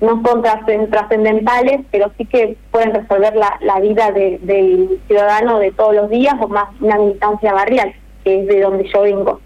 no 0.00 0.22
son 0.24 0.40
trascendentales, 0.88 1.80
pero 1.90 2.12
sí 2.16 2.26
que 2.26 2.56
pueden 2.70 2.94
resolver 2.94 3.34
la, 3.34 3.58
la 3.60 3.80
vida 3.80 4.12
del 4.12 5.00
ciudadano 5.08 5.58
de 5.58 5.72
todos 5.72 5.96
los 5.96 6.10
días 6.10 6.34
o 6.40 6.46
más 6.46 6.68
una 6.80 6.96
militancia 6.96 7.52
barrial 7.52 7.92
que 8.24 8.40
es 8.40 8.46
de 8.46 8.60
donde 8.60 8.84
yo 8.92 9.02
vengo. 9.02 9.40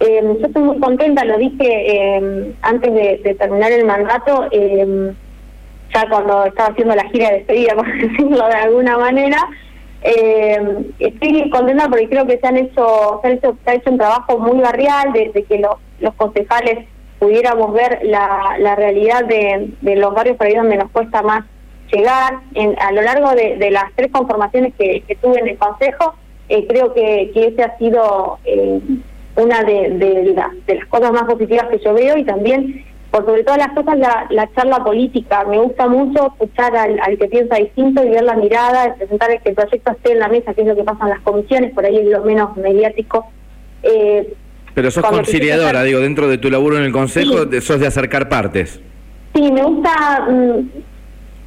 Eh, 0.00 0.20
yo 0.40 0.46
estoy 0.46 0.62
muy 0.62 0.78
contenta, 0.80 1.24
lo 1.24 1.38
dije 1.38 1.56
eh, 1.60 2.52
antes 2.62 2.92
de, 2.92 3.36
terminar 3.38 3.72
el 3.72 3.84
mandato, 3.84 4.46
eh, 4.50 5.12
ya 5.94 6.08
cuando 6.08 6.44
estaba 6.46 6.70
haciendo 6.70 6.94
la 6.94 7.08
gira 7.10 7.30
de 7.30 7.36
despedida, 7.36 7.74
por 7.76 7.86
decirlo 7.86 8.46
de 8.46 8.54
alguna 8.54 8.98
manera. 8.98 9.38
estoy 10.02 11.48
contenta 11.50 11.88
porque 11.88 12.08
creo 12.08 12.26
que 12.26 12.38
se 12.38 12.46
han 12.46 12.56
hecho, 12.56 13.20
se, 13.22 13.70
ha 13.70 13.74
hecho 13.74 13.90
un 13.90 13.98
trabajo 13.98 14.38
muy 14.38 14.60
barrial, 14.60 15.12
desde 15.12 15.44
que 15.44 15.62
los 16.00 16.14
concejales 16.14 16.86
pudiéramos 17.18 17.72
ver 17.72 18.00
la, 18.02 18.56
la 18.58 18.74
realidad 18.74 19.24
de, 19.24 19.70
los 19.96 20.12
barrios 20.12 20.36
por 20.36 20.46
ahí 20.46 20.54
donde 20.54 20.76
nos 20.76 20.90
cuesta 20.90 21.22
más 21.22 21.44
llegar. 21.90 22.40
En, 22.54 22.76
a 22.80 22.92
lo 22.92 23.00
largo 23.00 23.30
de, 23.30 23.70
las 23.70 23.84
tres 23.94 24.10
conformaciones 24.10 24.74
que, 24.76 25.02
que 25.06 25.14
tuve 25.16 25.38
en 25.38 25.48
el 25.48 25.56
Consejo, 25.56 26.14
eh, 26.48 26.66
creo 26.66 26.92
que, 26.92 27.30
que 27.32 27.48
ese 27.48 27.62
ha 27.62 27.76
sido 27.78 28.38
eh, 28.44 28.80
una 29.36 29.62
de, 29.62 29.90
de, 29.90 30.34
las 30.74 30.86
cosas 30.88 31.12
más 31.12 31.24
positivas 31.24 31.66
que 31.68 31.78
yo 31.78 31.94
veo 31.94 32.16
y 32.16 32.24
también, 32.24 32.84
por 33.10 33.24
sobre 33.24 33.44
todas 33.44 33.58
las 33.58 33.72
cosas, 33.72 33.98
la, 33.98 34.26
la 34.30 34.48
charla 34.54 34.84
política. 34.84 35.44
Me 35.44 35.58
gusta 35.58 35.88
mucho 35.88 36.26
escuchar 36.26 36.76
al, 36.76 37.18
que 37.18 37.26
piensa 37.28 37.56
distinto 37.56 38.04
y 38.04 38.10
ver 38.10 38.24
la 38.24 38.36
mirada, 38.36 38.94
presentar 38.94 39.42
que 39.42 39.48
el 39.50 39.54
proyecto 39.54 39.92
esté 39.92 40.12
en 40.12 40.18
la 40.18 40.28
mesa, 40.28 40.54
que 40.54 40.62
es 40.62 40.66
lo 40.66 40.76
que 40.76 40.84
pasa 40.84 41.04
en 41.04 41.10
las 41.10 41.20
comisiones, 41.20 41.72
por 41.72 41.84
ahí 41.84 41.98
es 41.98 42.06
lo 42.06 42.22
menos 42.22 42.56
mediático. 42.56 43.26
Eh, 43.82 44.34
Pero 44.74 44.90
sos 44.90 45.04
conciliadora, 45.04 45.82
digo, 45.82 46.00
dentro 46.00 46.28
de 46.28 46.38
tu 46.38 46.50
laburo 46.50 46.76
en 46.76 46.84
el 46.84 46.92
Consejo, 46.92 47.46
sos 47.60 47.80
de 47.80 47.86
acercar 47.86 48.28
partes. 48.28 48.80
Sí, 49.34 49.50
me 49.50 49.62
gusta, 49.62 50.26
mm, 50.28 50.68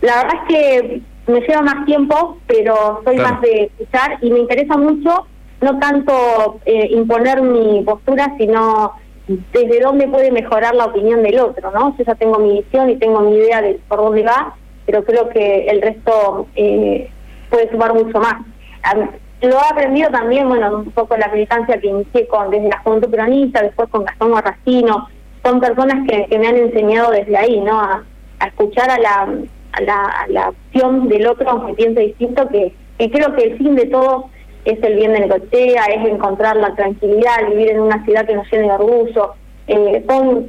la 0.01 0.23
verdad 0.23 0.33
es 0.33 0.55
que 0.55 1.01
me 1.27 1.41
lleva 1.41 1.61
más 1.61 1.85
tiempo, 1.85 2.37
pero 2.47 3.01
soy 3.03 3.17
más 3.17 3.41
de 3.41 3.63
escuchar 3.65 4.17
y 4.21 4.31
me 4.31 4.39
interesa 4.39 4.77
mucho 4.77 5.27
no 5.61 5.79
tanto 5.79 6.59
eh, 6.65 6.87
imponer 6.91 7.41
mi 7.41 7.81
postura, 7.83 8.33
sino 8.37 8.93
desde 9.27 9.81
dónde 9.81 10.07
puede 10.07 10.31
mejorar 10.31 10.75
la 10.75 10.85
opinión 10.85 11.23
del 11.23 11.39
otro, 11.39 11.71
¿no? 11.71 11.95
Yo 11.97 12.03
ya 12.05 12.15
tengo 12.15 12.39
mi 12.39 12.61
visión 12.61 12.89
y 12.89 12.95
tengo 12.95 13.21
mi 13.21 13.35
idea 13.35 13.61
de 13.61 13.79
por 13.87 13.99
dónde 13.99 14.23
va, 14.23 14.55
pero 14.85 15.03
creo 15.03 15.29
que 15.29 15.65
el 15.67 15.81
resto 15.81 16.47
eh, 16.55 17.09
puede 17.49 17.69
sumar 17.71 17.93
mucho 17.93 18.19
más. 18.19 18.35
Lo 19.41 19.57
he 19.57 19.71
aprendido 19.71 20.09
también, 20.09 20.47
bueno, 20.47 20.77
un 20.77 20.91
poco 20.91 21.17
la 21.17 21.27
militancia 21.27 21.79
que 21.79 21.87
inicié 21.87 22.27
con 22.27 22.49
desde 22.49 22.69
la 22.69 22.79
Juventud 22.79 23.09
Peronista, 23.09 23.61
después 23.61 23.89
con 23.89 24.05
Gastón 24.05 24.31
Marracino, 24.31 25.09
son 25.43 25.59
personas 25.59 26.07
que, 26.07 26.37
me 26.37 26.47
han 26.47 26.55
enseñado 26.55 27.11
desde 27.11 27.35
ahí, 27.35 27.59
¿no? 27.59 27.79
a 27.79 28.03
escuchar 28.45 28.89
a 28.91 28.99
la 28.99 29.27
la, 29.81 30.25
la 30.29 30.49
opción 30.49 31.07
del 31.07 31.27
otro, 31.27 31.49
aunque 31.49 31.73
piense 31.73 32.01
distinto, 32.01 32.47
que, 32.49 32.73
creo 32.97 33.35
que 33.35 33.43
el 33.43 33.57
fin 33.57 33.75
de 33.75 33.85
todo 33.85 34.29
es 34.65 34.81
el 34.83 34.95
bien 34.95 35.13
de 35.13 35.21
Necochea, 35.21 35.85
es 35.85 36.09
encontrar 36.09 36.57
la 36.57 36.75
tranquilidad, 36.75 37.47
vivir 37.49 37.69
en 37.71 37.79
una 37.79 38.03
ciudad 38.03 38.25
que 38.25 38.35
nos 38.35 38.49
llene 38.51 38.65
de 38.65 38.71
orgullo. 38.71 39.33
Eh, 39.69 40.01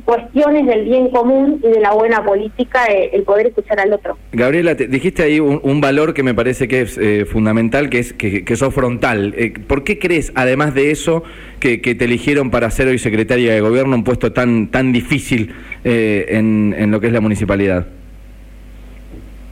cuestiones 0.05 0.65
del 0.65 0.85
bien 0.85 1.09
común 1.11 1.61
y 1.65 1.69
de 1.69 1.81
la 1.81 1.91
buena 1.93 2.25
política 2.25 2.87
eh, 2.87 3.11
el 3.13 3.25
poder 3.25 3.49
escuchar 3.49 3.81
al 3.81 3.93
otro. 3.93 4.17
Gabriela, 4.31 4.77
te, 4.77 4.87
dijiste 4.87 5.25
ahí 5.25 5.41
un, 5.41 5.81
valor 5.81 6.15
que 6.15 6.23
me 6.23 6.35
parece 6.35 6.69
que 6.69 6.83
es 6.83 6.97
eh, 6.99 7.25
fundamental, 7.25 7.91
que 7.91 7.99
es 7.99 8.13
que, 8.13 8.45
que 8.45 8.57
sos 8.57 8.73
frontal. 8.73 9.35
¿Por 9.67 9.83
qué 9.83 9.99
crees, 9.99 10.31
además 10.37 10.73
de 10.73 10.93
eso, 10.93 11.25
que, 11.59 11.79
te 11.79 12.05
eligieron 12.05 12.53
para 12.53 12.71
ser 12.71 12.87
hoy 12.87 12.99
secretaria 12.99 13.53
de 13.53 13.61
gobierno, 13.61 13.97
un 13.97 14.05
puesto 14.05 14.33
tan, 14.33 14.69
tan 14.69 14.93
difícil 14.93 15.53
en, 15.83 16.77
en 16.79 16.91
lo 16.93 17.01
que 17.01 17.09
es 17.09 17.13
la 17.13 17.21
municipalidad? 17.21 17.89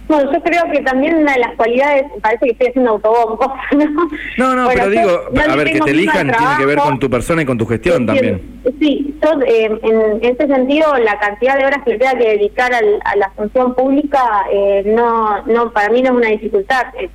Bueno, 0.08 0.32
yo 0.32 0.40
creo 0.40 0.62
que 0.70 0.82
también 0.82 1.16
una 1.16 1.32
de 1.32 1.40
las 1.40 1.56
cualidades, 1.56 2.04
parece 2.20 2.46
que 2.46 2.52
estoy 2.52 2.68
haciendo 2.68 2.92
autobombo, 2.92 3.54
¿no? 3.72 4.08
No, 4.38 4.54
no, 4.54 4.68
pero 4.68 4.88
digo, 4.88 5.20
a 5.50 5.56
ver, 5.56 5.72
que 5.72 5.80
te 5.80 5.90
elijan 5.90 6.28
tiene 6.28 6.56
que 6.58 6.66
ver 6.66 6.78
con 6.78 6.98
tu 6.98 7.10
persona 7.10 7.42
y 7.42 7.44
con 7.44 7.58
tu 7.58 7.66
gestión 7.66 8.06
también. 8.06 8.60
Sí, 8.78 9.16
yo 9.22 9.40
eh, 9.42 9.78
en 9.82 10.18
este 10.22 10.46
sentido, 10.46 10.96
la 10.98 11.18
cantidad 11.18 11.58
de 11.58 11.66
horas 11.66 11.82
que 11.84 11.92
le 11.92 11.98
tenga 11.98 12.18
que 12.18 12.28
dedicar 12.28 12.72
a 12.72 13.16
la 13.16 13.30
función 13.30 13.74
pública, 13.74 14.46
eh, 14.52 14.84
no, 14.86 15.44
no, 15.46 15.72
para 15.72 15.88
mí 15.88 16.02
no 16.02 16.10
es 16.10 16.16
una 16.16 16.28
dificultad. 16.28 16.86
Eh, 17.00 17.10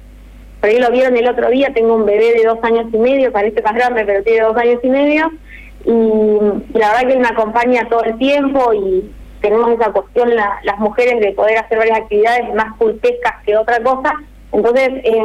por 0.59 0.69
ahí 0.69 0.79
lo 0.79 0.91
vieron 0.91 1.15
el 1.17 1.27
otro 1.27 1.49
día, 1.49 1.73
tengo 1.73 1.95
un 1.95 2.05
bebé 2.05 2.33
de 2.33 2.43
dos 2.43 2.59
años 2.61 2.85
y 2.93 2.97
medio, 2.97 3.31
parece 3.31 3.61
más 3.63 3.73
grande, 3.73 4.03
pero 4.05 4.21
tiene 4.21 4.41
dos 4.41 4.55
años 4.57 4.79
y 4.83 4.89
medio, 4.89 5.31
y 5.85 6.77
la 6.77 6.89
verdad 6.89 7.07
que 7.07 7.13
él 7.13 7.19
me 7.19 7.27
acompaña 7.27 7.87
todo 7.89 8.03
el 8.03 8.17
tiempo 8.19 8.71
y 8.73 9.09
tenemos 9.41 9.71
esa 9.71 9.91
cuestión 9.91 10.29
las 10.35 10.79
mujeres 10.79 11.19
de 11.19 11.33
poder 11.33 11.57
hacer 11.57 11.77
varias 11.77 11.99
actividades 11.99 12.53
más 12.53 12.77
pulpescas 12.77 13.43
que 13.45 13.57
otra 13.57 13.81
cosa. 13.81 14.13
Entonces, 14.51 14.89
eh, 15.03 15.23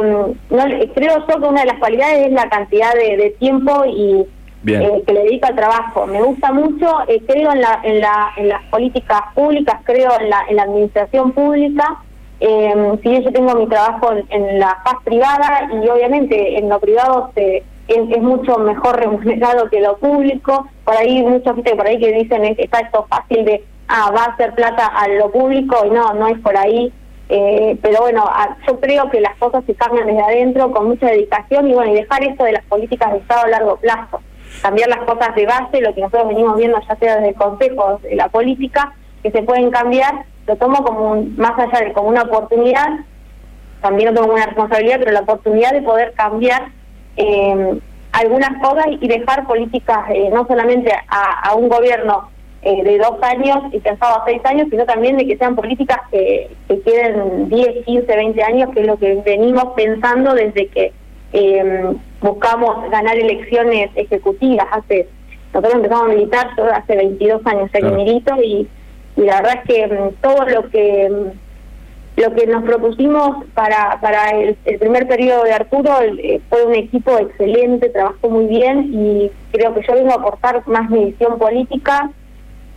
no, 0.49 0.63
creo 0.95 1.27
yo 1.27 1.39
que 1.39 1.47
una 1.47 1.61
de 1.61 1.67
las 1.67 1.79
cualidades 1.79 2.27
es 2.27 2.31
la 2.31 2.49
cantidad 2.49 2.93
de, 2.93 3.35
tiempo 3.39 3.83
y 3.85 4.25
eh, 4.65 5.03
que 5.05 5.13
le 5.13 5.23
dedica 5.23 5.49
al 5.49 5.55
trabajo. 5.55 6.05
Me 6.07 6.21
gusta 6.21 6.51
mucho, 6.51 6.87
eh, 7.07 7.21
creo 7.27 7.51
en, 7.51 7.61
la, 7.61 7.79
en, 7.83 7.99
la, 7.99 8.31
en 8.37 8.49
las 8.49 8.63
políticas 8.65 9.21
públicas, 9.35 9.79
creo 9.83 10.19
en 10.19 10.29
la, 10.29 10.43
en 10.49 10.55
la 10.55 10.63
administración 10.63 11.31
pública. 11.31 11.99
Eh, 12.39 12.99
si 13.01 13.23
yo 13.23 13.31
tengo 13.31 13.55
mi 13.55 13.67
trabajo 13.67 14.13
en, 14.29 14.59
la 14.59 14.77
paz 14.83 14.95
privada 15.03 15.69
y 15.73 15.87
obviamente 15.89 16.59
en 16.59 16.69
lo 16.69 16.79
privado 16.79 17.31
se, 17.33 17.63
es, 17.87 18.21
mucho 18.21 18.59
mejor 18.59 18.95
remunerado 18.99 19.69
que 19.69 19.81
lo 19.81 19.97
público. 19.97 20.67
Por 20.83 20.95
ahí, 20.95 21.21
muchos 21.23 21.55
por 21.59 21.87
ahí 21.87 21.99
que 21.99 22.11
dicen 22.11 22.43
está 22.45 22.79
esto 22.79 23.05
fácil 23.09 23.45
de 23.45 23.63
ah, 23.87 24.11
va 24.15 24.23
a 24.23 24.31
hacer 24.31 24.53
plata 24.53 24.87
a 24.87 25.07
lo 25.07 25.31
público 25.31 25.85
y 25.85 25.89
no, 25.89 26.13
no 26.13 26.27
es 26.27 26.39
por 26.39 26.57
ahí. 26.57 26.91
Eh, 27.29 27.77
pero 27.81 28.01
bueno, 28.01 28.23
yo 28.65 28.79
creo 28.79 29.09
que 29.09 29.19
las 29.19 29.35
cosas 29.35 29.63
se 29.65 29.75
cambian 29.75 30.07
desde 30.07 30.21
adentro 30.21 30.71
con 30.71 30.87
mucha 30.87 31.07
dedicación 31.07 31.67
y 31.67 31.73
bueno, 31.73 31.91
y 31.91 31.95
dejar 31.95 32.23
esto 32.23 32.45
de 32.45 32.53
las 32.53 32.63
políticas 32.65 33.11
de 33.11 33.17
Estado 33.17 33.43
a 33.43 33.49
largo 33.49 33.75
plazo, 33.77 34.21
cambiar 34.61 34.89
las 34.89 34.99
cosas 34.99 35.35
de 35.35 35.45
base, 35.45 35.81
lo 35.81 35.93
que 35.93 36.01
nosotros 36.01 36.29
venimos 36.29 36.55
viendo 36.55 36.79
ya 36.87 36.95
sea 36.95 37.15
desde 37.15 37.29
el 37.29 37.35
Consejo, 37.35 37.99
de 38.01 38.15
la 38.15 38.29
política, 38.29 38.93
que 39.23 39.31
se 39.31 39.43
pueden 39.43 39.71
cambiar, 39.71 40.23
lo 40.45 40.55
tomo 40.55 40.83
como 40.85 41.21
más 41.35 41.59
allá 41.59 41.85
de 41.85 41.91
como 41.91 42.07
una 42.07 42.21
oportunidad, 42.21 42.87
también 43.81 44.09
lo 44.09 44.15
tomo 44.15 44.27
como 44.27 44.37
una 44.37 44.45
responsabilidad, 44.45 44.99
pero 44.99 45.11
la 45.11 45.21
oportunidad 45.21 45.73
de 45.73 45.81
poder 45.81 46.13
cambiar 46.13 46.69
eh, 47.17 47.77
algunas 48.13 48.61
cosas 48.61 48.85
y 49.01 49.07
dejar 49.07 49.45
políticas 49.45 50.09
eh, 50.11 50.29
no 50.31 50.47
solamente 50.47 50.93
a 51.09 51.53
un 51.55 51.67
gobierno 51.67 52.29
eh, 52.67 52.83
de 52.83 52.97
dos 52.97 53.15
años 53.21 53.59
y 53.71 53.79
pensado 53.79 54.21
a 54.21 54.25
seis 54.25 54.41
años, 54.43 54.67
sino 54.69 54.85
también 54.85 55.15
de 55.15 55.25
que 55.25 55.37
sean 55.37 55.55
políticas 55.55 55.99
que, 56.11 56.49
que 56.67 56.81
queden 56.81 57.47
10, 57.47 57.85
15, 57.85 58.05
20 58.05 58.43
años, 58.43 58.69
que 58.73 58.81
es 58.81 58.87
lo 58.87 58.97
que 58.97 59.15
venimos 59.25 59.67
pensando 59.73 60.33
desde 60.33 60.67
que 60.67 60.91
eh, 61.31 61.93
buscamos 62.19 62.89
ganar 62.91 63.17
elecciones 63.17 63.89
ejecutivas. 63.95 64.67
Hace 64.71 65.07
Nosotros 65.53 65.75
empezamos 65.75 66.03
a 66.03 66.13
militar 66.13 66.49
hace 66.73 66.95
22 66.97 67.41
años 67.45 67.69
en 67.71 67.95
milito 67.95 68.35
y, 68.43 68.67
y 69.15 69.21
la 69.21 69.41
verdad 69.41 69.61
es 69.63 69.73
que 69.73 69.87
mm, 69.87 70.21
todo 70.21 70.45
lo 70.49 70.69
que 70.69 71.09
mm, 71.09 72.21
lo 72.21 72.33
que 72.33 72.47
nos 72.47 72.63
propusimos 72.63 73.45
para, 73.53 73.99
para 74.01 74.31
el, 74.31 74.57
primer 74.79 75.07
periodo 75.07 75.43
de 75.43 75.53
Arturo 75.53 76.01
eh, 76.01 76.41
fue 76.49 76.65
un 76.65 76.73
equipo 76.73 77.17
excelente, 77.17 77.89
trabajó 77.89 78.29
muy 78.29 78.47
bien 78.47 78.89
y 78.91 79.31
creo 79.51 79.73
que 79.73 79.83
yo 79.87 79.93
vengo 79.93 80.11
a 80.11 80.15
aportar 80.15 80.67
más 80.67 80.89
mi 80.89 81.05
visión 81.05 81.37
política, 81.37 82.09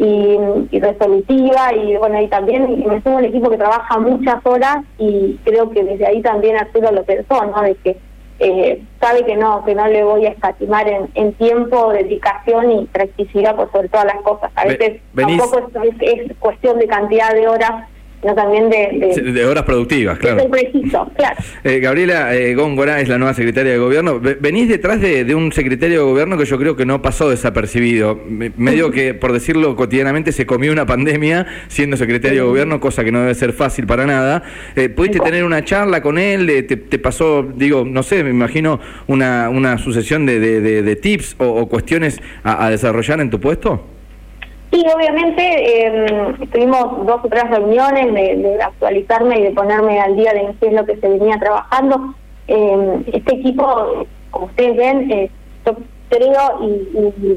y, 0.01 0.81
resolutiva 0.81 1.75
y 1.75 1.97
bueno 1.97 2.21
y 2.23 2.29
también 2.29 2.85
me 2.87 3.03
sumo 3.03 3.17
un 3.17 3.25
equipo 3.25 3.51
que 3.51 3.59
trabaja 3.59 3.99
muchas 3.99 4.45
horas 4.45 4.79
y 4.99 5.39
creo 5.45 5.71
que 5.71 5.85
desde 5.85 6.07
ahí 6.07 6.23
también 6.23 6.57
Arturo 6.57 6.91
lo 6.91 7.05
pensó 7.05 7.45
no 7.45 7.61
de 7.63 7.75
que 7.77 7.99
eh, 8.39 8.83
sabe 8.99 9.27
que 9.27 9.37
no 9.37 9.63
que 9.65 9.75
no 9.75 9.87
le 9.87 10.03
voy 10.03 10.25
a 10.25 10.31
escatimar 10.31 10.89
en, 10.89 11.11
en 11.15 11.35
tiempo 11.35 11.93
dedicación 11.93 12.71
y 12.73 12.87
practicidad 12.87 13.55
por 13.55 13.71
sobre 13.71 13.91
todas 13.91 14.07
las 14.07 14.23
cosas. 14.23 14.51
A 14.55 14.65
veces 14.65 15.03
tampoco 15.15 15.71
es 16.01 16.33
cuestión 16.39 16.79
de 16.79 16.87
cantidad 16.87 17.35
de 17.35 17.47
horas 17.47 17.87
sino 18.21 18.35
también 18.35 18.69
de, 18.69 19.33
de, 19.33 19.45
horas 19.47 19.65
productivas, 19.65 20.19
claro. 20.19 20.49
preciso, 20.51 21.11
claro. 21.17 21.37
Eh, 21.65 21.81
Gabriela 21.81 22.35
eh, 22.35 22.55
Góngora 22.55 23.01
es 23.01 23.09
la 23.09 23.17
nueva 23.17 23.33
secretaria 23.33 23.73
de 23.73 23.79
gobierno. 23.79 24.21
Venís 24.21 24.69
detrás 24.69 25.01
de, 25.01 25.35
un 25.35 25.53
secretario 25.53 26.01
de 26.01 26.05
gobierno 26.05 26.37
que 26.37 26.45
yo 26.45 26.59
creo 26.59 26.77
que 26.77 26.85
no 26.85 27.01
pasó 27.01 27.31
desapercibido. 27.31 28.21
Medio 28.57 28.91
que, 28.91 29.15
por 29.15 29.33
decirlo 29.33 29.75
cotidianamente, 29.75 30.33
se 30.33 30.45
comió 30.45 30.71
una 30.71 30.85
pandemia 30.85 31.47
siendo 31.69 31.97
secretario 31.97 32.43
de 32.43 32.49
gobierno, 32.49 32.79
cosa 32.79 33.05
que 33.05 33.13
no 33.13 33.21
debe 33.21 33.35
ser 33.35 33.55
fácil 33.55 33.87
para 33.87 34.05
nada. 34.05 34.43
Eh, 34.77 34.91
¿Pudiste 34.91 35.21
tener 35.21 35.45
una 35.45 35.65
charla 35.65 36.03
con 36.03 36.19
él? 36.19 36.51
Eh, 36.51 36.63
te, 36.63 36.99
pasó, 36.99 37.43
digo, 37.43 37.85
no 37.87 38.03
sé, 38.03 38.23
me 38.23 38.31
imagino 38.31 38.81
una, 39.07 39.49
una 39.49 39.79
sucesión 39.79 40.27
de, 40.27 40.41
de, 40.41 40.97
tips 40.97 41.37
o, 41.39 41.67
cuestiones 41.69 42.21
a 42.43 42.69
desarrollar 42.69 43.21
en 43.21 43.31
tu 43.31 43.41
puesto? 43.41 44.00
Sí, 44.73 44.85
obviamente 44.95 45.43
eh, 45.43 46.35
tuvimos 46.53 47.05
dos 47.05 47.25
o 47.25 47.29
tres 47.29 47.51
reuniones 47.51 48.15
de, 48.15 48.63
actualizarme 48.63 49.41
y 49.41 49.43
de 49.43 49.51
ponerme 49.51 50.01
al 50.01 50.15
día 50.15 50.33
de 50.33 50.55
qué 50.61 50.69
es 50.69 50.73
lo 50.73 50.87
que 50.87 50.97
se 50.97 51.09
venía 51.09 51.39
trabajando. 51.39 52.15
Em, 52.47 53.03
este 53.13 53.35
equipo, 53.35 54.07
como 54.31 54.47
ustedes 54.47 54.77
ven, 54.77 55.11
eh, 55.11 55.31
yo 55.67 55.77
creo 56.09 56.63
y, 56.63 57.37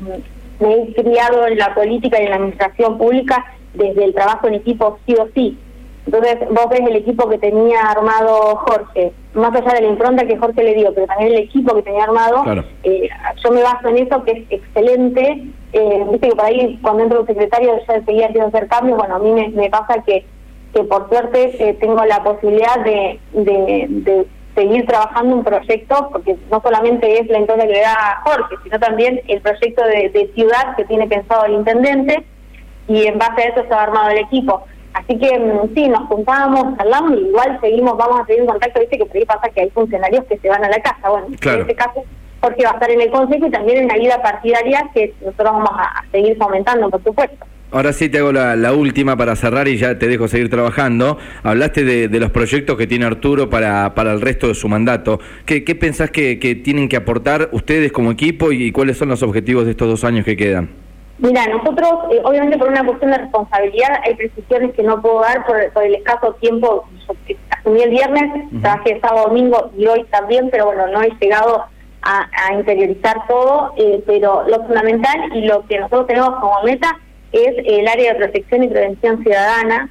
me 0.59 0.75
he 0.75 0.93
criado 0.93 1.47
en 1.47 1.57
la 1.57 1.73
política 1.73 2.21
y 2.21 2.25
en 2.25 2.29
la 2.29 2.35
administración 2.35 2.97
pública 2.97 3.43
desde 3.73 4.05
el 4.05 4.13
trabajo 4.13 4.47
en 4.47 4.53
equipo 4.55 4.99
sí 5.05 5.15
o 5.19 5.27
sí. 5.33 5.57
Entonces 6.05 6.37
vos 6.49 6.67
ves 6.69 6.81
el 6.81 6.97
equipo 6.97 7.29
que 7.29 7.37
tenía 7.37 7.79
armado 7.81 8.57
Jorge, 8.57 9.13
más 9.33 9.55
allá 9.55 9.73
de 9.73 9.81
la 9.81 9.87
impronta 9.87 10.25
que 10.25 10.37
Jorge 10.37 10.63
le 10.63 10.75
dio, 10.75 10.93
pero 10.93 11.07
también 11.07 11.31
el 11.31 11.39
equipo 11.39 11.73
que 11.75 11.81
tenía 11.81 12.03
armado, 12.03 12.43
eh, 12.83 13.09
yo 13.43 13.51
me 13.51 13.63
baso 13.63 13.87
en 13.87 13.97
eso 13.99 14.23
que 14.23 14.31
es 14.31 14.43
excelente. 14.49 15.47
Eh, 15.71 16.05
Viste 16.11 16.29
que 16.29 16.35
por 16.35 16.45
ahí 16.45 16.77
cuando 16.81 17.03
entro 17.03 17.21
un 17.21 17.27
secretario 17.27 17.79
ya 17.87 18.03
seguía 18.05 18.27
haciendo 18.27 18.49
hacer 18.49 18.67
cambios, 18.67 18.97
bueno, 18.97 19.15
a 19.15 19.19
mí 19.19 19.31
me, 19.31 19.69
pasa 19.69 20.03
que, 20.05 20.25
que 20.73 20.83
por 20.83 21.07
suerte 21.09 21.69
eh, 21.69 21.73
tengo 21.79 22.03
la 22.05 22.21
posibilidad 22.21 22.83
de, 22.83 23.19
de, 23.31 24.27
seguir 24.55 24.85
trabajando 24.85 25.37
un 25.37 25.43
proyecto, 25.43 26.09
porque 26.11 26.37
no 26.51 26.61
solamente 26.61 27.19
es 27.19 27.27
la 27.27 27.39
impronta 27.39 27.65
que 27.65 27.73
le 27.73 27.81
da 27.81 28.21
Jorge, 28.23 28.55
sino 28.63 28.79
también 28.79 29.19
el 29.27 29.41
proyecto 29.41 29.83
de, 29.83 30.09
de 30.09 30.31
ciudad 30.35 30.75
que 30.75 30.85
tiene 30.85 31.07
pensado 31.07 31.45
el 31.45 31.53
intendente, 31.53 32.23
y 32.87 33.07
en 33.07 33.17
base 33.17 33.41
a 33.41 33.45
eso 33.45 33.63
se 33.67 33.73
ha 33.73 33.81
armado 33.81 34.09
el 34.09 34.19
equipo. 34.19 34.63
Así 34.93 35.17
que 35.17 35.39
mm, 35.39 35.73
sí, 35.75 35.87
nos 35.89 36.07
juntábamos, 36.07 36.79
hablamos 36.79 37.13
y 37.17 37.27
igual 37.27 37.57
seguimos, 37.61 37.97
vamos 37.97 38.21
a 38.21 38.25
seguir 38.25 38.41
en 38.41 38.47
contacto. 38.47 38.79
Dice 38.79 38.97
que 38.97 39.05
por 39.05 39.17
ahí 39.17 39.25
pasa 39.25 39.49
que 39.49 39.61
hay 39.61 39.69
funcionarios 39.71 40.23
que 40.25 40.37
se 40.37 40.49
van 40.49 40.63
a 40.63 40.69
la 40.69 40.79
casa. 40.79 41.09
Bueno, 41.09 41.27
en 41.27 41.61
este 41.61 41.75
caso, 41.75 42.03
porque 42.39 42.63
va 42.63 42.71
a 42.71 42.73
estar 42.73 42.91
en 42.91 43.01
el 43.01 43.09
consejo 43.09 43.47
y 43.47 43.51
también 43.51 43.79
en 43.79 43.87
la 43.87 43.95
vida 43.95 44.21
partidaria 44.21 44.89
que 44.93 45.13
nosotros 45.21 45.53
vamos 45.53 45.69
a, 45.73 46.03
seguir 46.11 46.37
fomentando, 46.37 46.89
por 46.89 47.03
supuesto. 47.03 47.45
Ahora 47.71 47.91
sí 47.91 48.07
te 48.07 48.19
hago 48.19 48.31
la, 48.31 48.73
última 48.73 49.17
para 49.17 49.35
cerrar 49.35 49.67
y 49.67 49.77
ya 49.77 49.97
te 49.97 50.07
dejo 50.07 50.27
seguir 50.27 50.47
trabajando. 50.47 51.17
Hablaste 51.41 51.83
de, 51.83 52.19
los 52.19 52.29
proyectos 52.29 52.77
que 52.77 52.85
tiene 52.85 53.05
Arturo 53.05 53.49
para, 53.49 53.95
para 53.95 54.11
el 54.11 54.21
resto 54.21 54.47
de 54.47 54.53
su 54.53 54.69
mandato. 54.69 55.19
¿Qué, 55.47 55.63
qué 55.63 55.73
pensás 55.73 56.11
que, 56.11 56.37
que 56.37 56.53
tienen 56.53 56.87
que 56.87 56.97
aportar 56.97 57.49
ustedes 57.51 57.91
como 57.91 58.11
equipo 58.11 58.51
y 58.51 58.71
cuáles 58.71 58.97
son 58.97 59.09
los 59.09 59.23
objetivos 59.23 59.65
de 59.65 59.71
estos 59.71 59.87
dos 59.87 60.03
años 60.03 60.23
que 60.23 60.37
quedan? 60.37 60.82
Mira, 61.19 61.45
nosotros, 61.47 61.91
eh, 62.11 62.21
obviamente 62.23 62.57
por 62.57 62.69
una 62.69 62.83
cuestión 62.83 63.11
de 63.11 63.19
responsabilidad, 63.19 63.99
hay 64.03 64.15
precisiones 64.15 64.73
que 64.73 64.83
no 64.83 65.01
puedo 65.01 65.21
dar 65.21 65.45
por, 65.45 65.83
el 65.83 65.95
escaso 65.95 66.33
tiempo. 66.41 66.85
asumí 67.49 67.81
el 67.81 67.91
viernes, 67.91 68.49
trabajé 68.61 68.99
sábado, 68.99 69.27
domingo 69.27 69.71
y 69.77 69.85
hoy 69.85 70.03
también, 70.05 70.49
pero 70.49 70.65
bueno, 70.65 70.87
no 70.87 71.01
he 71.01 71.11
llegado 71.21 71.65
a, 72.01 72.53
interiorizar 72.53 73.27
todo. 73.27 73.73
Eh, 73.77 74.03
pero 74.05 74.43
lo 74.47 74.65
fundamental 74.65 75.35
y 75.35 75.45
lo 75.45 75.65
que 75.67 75.79
nosotros 75.79 76.07
tenemos 76.07 76.31
como 76.39 76.61
meta 76.63 76.99
es 77.31 77.53
el 77.65 77.87
área 77.87 78.13
de 78.13 78.19
protección 78.19 78.63
y 78.63 78.67
prevención 78.67 79.21
ciudadana. 79.23 79.89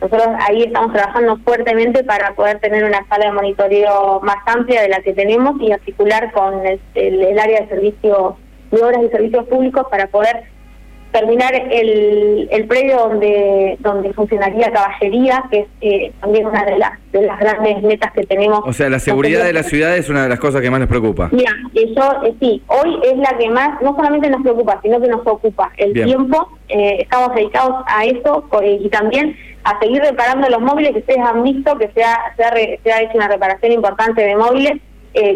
Nosotros 0.00 0.28
ahí 0.46 0.64
estamos 0.64 0.92
trabajando 0.92 1.38
fuertemente 1.38 2.04
para 2.04 2.34
poder 2.34 2.58
tener 2.58 2.84
una 2.84 3.06
sala 3.08 3.26
de 3.26 3.32
monitoreo 3.32 4.20
más 4.20 4.36
amplia 4.44 4.82
de 4.82 4.90
la 4.90 5.00
que 5.00 5.14
tenemos 5.14 5.58
y 5.60 5.72
articular 5.72 6.32
con 6.32 6.66
el, 6.66 6.80
el 6.94 7.38
área 7.38 7.62
de 7.62 7.68
servicios 7.68 8.34
de 8.70 8.82
obras 8.82 9.02
y 9.04 9.08
servicios 9.08 9.46
públicos 9.46 9.86
para 9.90 10.08
poder 10.08 10.55
terminar 11.16 11.54
el, 11.54 12.46
el 12.50 12.66
predio 12.66 12.98
donde 12.98 13.78
donde 13.80 14.12
funcionaría 14.12 14.70
caballería, 14.70 15.44
que 15.50 15.60
es 15.60 15.66
eh, 15.80 16.12
también 16.20 16.46
una 16.46 16.62
de 16.64 16.78
las 16.78 16.92
de 17.10 17.22
las 17.22 17.38
grandes 17.40 17.82
metas 17.82 18.12
que 18.12 18.26
tenemos. 18.26 18.60
O 18.64 18.72
sea, 18.74 18.90
la 18.90 18.98
seguridad 18.98 19.44
de 19.44 19.54
la 19.54 19.62
ciudad 19.62 19.96
es 19.96 20.10
una 20.10 20.24
de 20.24 20.28
las 20.28 20.38
cosas 20.38 20.60
que 20.60 20.70
más 20.70 20.78
nos 20.78 20.90
preocupa. 20.90 21.30
Mira, 21.32 21.52
eso 21.72 22.24
eh, 22.24 22.34
sí, 22.38 22.62
hoy 22.66 23.00
es 23.02 23.16
la 23.16 23.38
que 23.38 23.48
más, 23.48 23.80
no 23.80 23.96
solamente 23.96 24.28
nos 24.28 24.42
preocupa, 24.42 24.78
sino 24.82 25.00
que 25.00 25.08
nos 25.08 25.26
ocupa 25.26 25.72
el 25.78 25.94
tiempo. 25.94 26.48
Eh, 26.68 26.98
estamos 27.00 27.34
dedicados 27.34 27.84
a 27.86 28.04
eso 28.04 28.44
y 28.62 28.88
también 28.90 29.36
a 29.64 29.78
seguir 29.80 30.02
reparando 30.02 30.50
los 30.50 30.60
móviles 30.60 30.92
que 30.92 30.98
ustedes 30.98 31.20
han 31.20 31.42
visto, 31.42 31.78
que 31.78 31.88
se 31.92 32.04
ha, 32.04 32.34
se 32.36 32.92
ha, 32.92 33.00
hecho 33.00 33.16
una 33.16 33.28
reparación 33.28 33.72
importante 33.72 34.22
de 34.22 34.36
móviles 34.36 34.74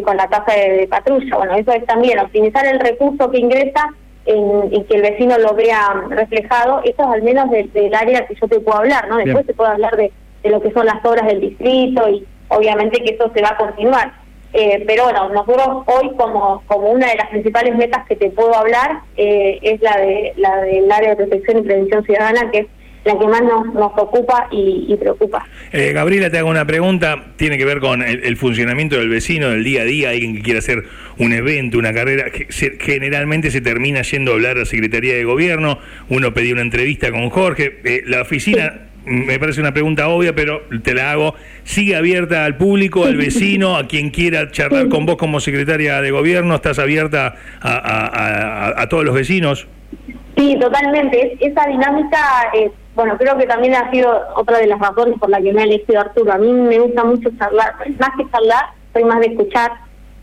con 0.04 0.14
la 0.18 0.28
tasa 0.28 0.52
de 0.52 0.86
patrulla. 0.90 1.36
Bueno, 1.38 1.54
eso 1.54 1.72
es 1.72 1.86
también 1.86 2.18
optimizar 2.18 2.66
el 2.66 2.80
recurso 2.80 3.30
que 3.30 3.38
ingresa 3.38 3.94
en, 4.26 4.84
que 4.84 4.96
el 4.96 5.02
vecino 5.02 5.38
lo 5.38 5.54
vea 5.54 6.04
reflejado, 6.08 6.80
eso 6.84 7.02
es 7.02 7.08
al 7.08 7.22
menos 7.22 7.50
del, 7.50 7.94
área 7.94 8.26
que 8.26 8.34
yo 8.34 8.48
te 8.48 8.60
puedo 8.60 8.78
hablar, 8.78 9.08
¿no? 9.08 9.16
Después 9.16 9.46
te 9.46 9.54
puedo 9.54 9.70
hablar 9.70 9.96
de, 9.96 10.12
de 10.42 10.50
lo 10.50 10.60
que 10.60 10.72
son 10.72 10.86
las 10.86 11.04
obras 11.04 11.26
del 11.26 11.40
distrito 11.40 12.08
y 12.08 12.26
obviamente 12.48 13.02
que 13.02 13.14
eso 13.14 13.30
se 13.34 13.42
va 13.42 13.50
a 13.50 13.56
continuar. 13.56 14.12
Eh, 14.52 14.82
pero 14.84 15.04
bueno, 15.04 15.28
nosotros 15.28 15.84
hoy 15.86 16.10
como, 16.16 16.62
como 16.66 16.90
una 16.90 17.06
de 17.08 17.16
las 17.16 17.28
principales 17.28 17.76
metas 17.76 18.04
que 18.06 18.16
te 18.16 18.30
puedo 18.30 18.52
hablar 18.54 19.02
eh, 19.16 19.60
es 19.62 19.80
la 19.80 19.96
de 19.96 20.32
la 20.36 20.56
del 20.62 20.90
área 20.90 21.10
de 21.10 21.16
protección 21.16 21.58
y 21.58 21.62
prevención 21.62 22.04
ciudadana, 22.04 22.50
que 22.50 22.58
es 22.58 22.66
la 23.04 23.18
que 23.18 23.26
más 23.26 23.42
nos, 23.42 23.74
nos 23.74 23.92
ocupa 23.96 24.48
y, 24.50 24.94
preocupa. 24.96 25.46
Eh, 25.72 25.92
Gabriela, 25.92 26.30
te 26.30 26.38
hago 26.38 26.50
una 26.50 26.66
pregunta, 26.66 27.32
tiene 27.36 27.56
que 27.56 27.64
ver 27.64 27.80
con 27.80 28.02
el, 28.02 28.36
funcionamiento 28.36 28.96
del 28.96 29.08
vecino, 29.08 29.50
del 29.50 29.64
día 29.64 29.82
a 29.82 29.84
día, 29.84 30.10
alguien 30.10 30.36
que 30.36 30.42
quiera 30.42 30.58
hacer 30.58 30.84
un 31.18 31.32
evento, 31.32 31.78
una 31.78 31.92
carrera, 31.92 32.30
que 32.30 32.46
generalmente 32.78 33.50
se 33.50 33.60
termina 33.60 34.02
yendo 34.02 34.32
a 34.32 34.34
hablar 34.34 34.56
a 34.56 34.60
la 34.60 34.66
Secretaría 34.66 35.14
de 35.14 35.24
Gobierno, 35.24 35.78
uno 36.08 36.34
pedía 36.34 36.52
una 36.52 36.62
entrevista 36.62 37.10
con 37.10 37.30
Jorge, 37.30 37.80
eh, 37.84 38.02
la 38.06 38.22
oficina... 38.22 38.86
Me 39.02 39.38
parece 39.38 39.62
una 39.62 39.72
pregunta 39.72 40.08
obvia, 40.08 40.34
pero 40.34 40.60
te 40.82 40.92
la 40.92 41.10
hago. 41.10 41.34
¿Sigue 41.64 41.96
abierta 41.96 42.44
al 42.44 42.58
público, 42.58 43.06
al 43.06 43.16
vecino, 43.16 43.76
a 43.78 43.88
quien 43.88 44.10
quiera 44.10 44.50
charlar 44.50 44.90
con 44.90 45.06
vos 45.06 45.16
como 45.16 45.40
secretaria 45.40 46.02
de 46.02 46.10
gobierno? 46.10 46.54
¿Estás 46.54 46.78
abierta 46.78 47.34
a, 47.62 48.86
todos 48.90 49.02
los 49.02 49.14
vecinos? 49.14 49.66
Sí, 50.36 50.54
totalmente. 50.60 51.34
esa 51.40 51.66
dinámica 51.66 52.18
eh, 52.52 52.70
bueno, 52.94 53.16
creo 53.16 53.36
que 53.38 53.46
también 53.46 53.74
ha 53.74 53.90
sido 53.90 54.10
otra 54.34 54.58
de 54.58 54.66
las 54.66 54.78
razones 54.78 55.18
por 55.18 55.30
las 55.30 55.42
que 55.42 55.52
me 55.52 55.62
ha 55.62 55.64
elegido 55.64 56.00
Arturo. 56.00 56.32
A 56.32 56.38
mí 56.38 56.52
me 56.52 56.78
gusta 56.78 57.04
mucho 57.04 57.30
charlar, 57.38 57.74
más 57.98 58.10
que 58.16 58.30
charlar, 58.30 58.66
soy 58.92 59.04
más 59.04 59.20
de 59.20 59.26
escuchar 59.26 59.72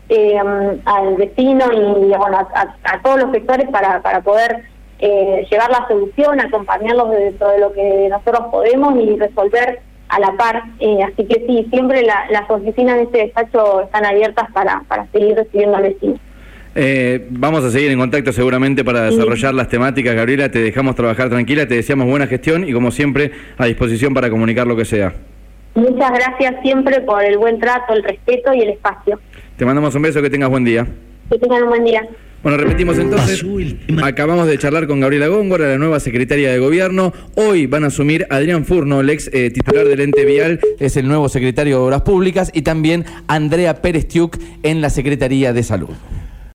eh, 0.08 0.38
al 0.84 1.16
vecino 1.16 1.64
y 1.72 2.14
bueno, 2.16 2.38
a, 2.38 3.02
todos 3.02 3.20
los 3.20 3.32
sectores 3.32 3.68
para, 3.70 4.00
para 4.02 4.20
poder 4.20 4.64
eh, 5.00 5.46
llevar 5.50 5.70
la 5.70 5.86
solución, 5.86 6.40
acompañarlos 6.40 7.10
dentro 7.10 7.48
de 7.48 7.58
lo 7.58 7.72
que 7.72 8.08
nosotros 8.10 8.48
podemos 8.50 8.96
y 8.96 9.16
resolver 9.16 9.80
a 10.08 10.20
la 10.20 10.32
par. 10.32 10.62
Eh, 10.80 11.02
así 11.02 11.24
que 11.26 11.44
sí, 11.46 11.66
siempre 11.70 12.02
las 12.02 12.50
oficinas 12.50 12.96
de 12.96 13.02
este 13.02 13.18
despacho 13.18 13.82
están 13.82 14.04
abiertas 14.04 14.50
para, 14.52 14.82
para 14.88 15.06
seguir 15.12 15.36
recibiendo 15.36 15.76
al 15.76 15.84
vecino. 15.84 16.18
Eh, 16.74 17.26
vamos 17.30 17.64
a 17.64 17.70
seguir 17.70 17.90
en 17.90 17.98
contacto 17.98 18.32
seguramente 18.32 18.84
para 18.84 19.10
desarrollar 19.10 19.54
las 19.54 19.68
temáticas, 19.68 20.14
Gabriela. 20.14 20.50
Te 20.50 20.60
dejamos 20.60 20.94
trabajar 20.94 21.28
tranquila, 21.28 21.66
te 21.66 21.74
deseamos 21.74 22.06
buena 22.06 22.26
gestión 22.26 22.68
y 22.68 22.72
como 22.72 22.90
siempre 22.90 23.32
a 23.56 23.66
disposición 23.66 24.14
para 24.14 24.30
comunicar 24.30 24.66
lo 24.66 24.76
que 24.76 24.84
sea. 24.84 25.14
Muchas 25.74 26.10
gracias 26.10 26.56
siempre 26.62 27.00
por 27.02 27.24
el 27.24 27.38
buen 27.38 27.60
trato, 27.60 27.92
el 27.92 28.02
respeto 28.02 28.52
y 28.52 28.62
el 28.62 28.70
espacio. 28.70 29.20
Te 29.56 29.64
mandamos 29.64 29.94
un 29.94 30.02
beso, 30.02 30.20
que 30.22 30.30
tengas 30.30 30.48
buen 30.50 30.64
día. 30.64 30.86
Que 31.30 31.38
tengan 31.38 31.62
un 31.64 31.68
buen 31.68 31.84
día. 31.84 32.02
Bueno, 32.42 32.58
repetimos 32.58 32.96
entonces, 32.98 33.44
acabamos 34.02 34.46
de 34.46 34.56
charlar 34.58 34.86
con 34.86 35.00
Gabriela 35.00 35.26
Góngora, 35.26 35.66
la 35.66 35.76
nueva 35.76 35.98
secretaria 35.98 36.52
de 36.52 36.60
Gobierno. 36.60 37.12
Hoy 37.34 37.66
van 37.66 37.82
a 37.82 37.88
asumir 37.88 38.28
Adrián 38.30 38.64
Furno, 38.64 39.00
el 39.00 39.10
ex 39.10 39.28
eh, 39.32 39.50
titular 39.50 39.86
del 39.86 40.00
ente 40.00 40.24
vial, 40.24 40.60
es 40.78 40.96
el 40.96 41.08
nuevo 41.08 41.28
secretario 41.28 41.78
de 41.78 41.82
Obras 41.82 42.02
Públicas, 42.02 42.52
y 42.54 42.62
también 42.62 43.04
Andrea 43.26 43.82
Pérez 43.82 44.06
Tiuk 44.06 44.36
en 44.62 44.80
la 44.80 44.88
Secretaría 44.88 45.52
de 45.52 45.64
Salud. 45.64 45.90